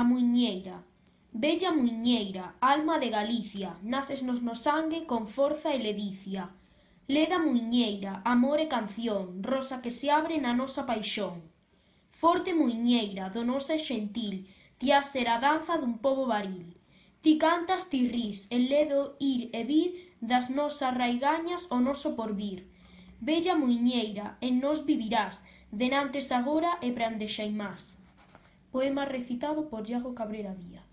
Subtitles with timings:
[0.00, 0.76] A muiñeira
[1.32, 6.42] Bella muiñeira, alma de Galicia, nácesnos no sangue con forza e ledicia.
[7.14, 11.36] Leda muiñeira, amor e canción, rosa que se abre na nosa paixón.
[12.20, 14.36] Forte muiñeira, donosa e xentil,
[14.78, 16.68] ti a ser a danza dun pobo varil.
[17.22, 19.00] Ti cantas, ti rís, en ledo
[19.32, 19.90] ir e vir
[20.30, 22.70] das nosas raigañas o noso porvir.
[23.28, 25.34] Bella muiñeira, en nos vivirás,
[25.82, 27.98] denantes agora e prandexaimás.
[28.70, 30.87] Poema recitado por Iago Cabrera Díaz.